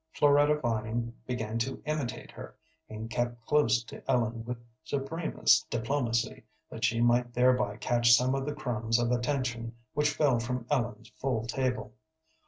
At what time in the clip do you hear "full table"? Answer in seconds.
11.19-11.93